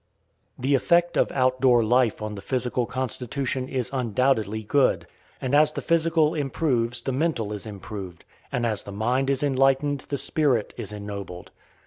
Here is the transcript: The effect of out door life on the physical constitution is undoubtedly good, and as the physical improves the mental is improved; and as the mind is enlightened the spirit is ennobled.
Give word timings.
The 0.57 0.73
effect 0.73 1.15
of 1.15 1.31
out 1.31 1.61
door 1.61 1.83
life 1.83 2.23
on 2.23 2.33
the 2.33 2.41
physical 2.41 2.87
constitution 2.87 3.69
is 3.69 3.91
undoubtedly 3.93 4.63
good, 4.63 5.05
and 5.39 5.53
as 5.53 5.71
the 5.73 5.81
physical 5.83 6.33
improves 6.33 7.01
the 7.03 7.11
mental 7.11 7.53
is 7.53 7.67
improved; 7.67 8.25
and 8.51 8.65
as 8.65 8.81
the 8.81 8.91
mind 8.91 9.29
is 9.29 9.43
enlightened 9.43 10.07
the 10.09 10.17
spirit 10.17 10.73
is 10.75 10.91
ennobled. 10.91 11.51